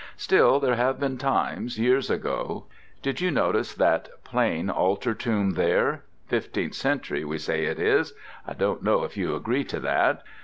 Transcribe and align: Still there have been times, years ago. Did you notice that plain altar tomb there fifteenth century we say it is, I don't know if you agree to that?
Still 0.17 0.59
there 0.59 0.77
have 0.77 0.99
been 0.99 1.19
times, 1.19 1.77
years 1.77 2.09
ago. 2.09 2.65
Did 3.03 3.21
you 3.21 3.29
notice 3.29 3.75
that 3.75 4.09
plain 4.23 4.67
altar 4.67 5.13
tomb 5.13 5.51
there 5.51 6.05
fifteenth 6.25 6.73
century 6.73 7.23
we 7.23 7.37
say 7.37 7.65
it 7.65 7.77
is, 7.77 8.11
I 8.47 8.53
don't 8.55 8.81
know 8.81 9.03
if 9.03 9.15
you 9.15 9.35
agree 9.35 9.63
to 9.65 9.79
that? 9.81 10.23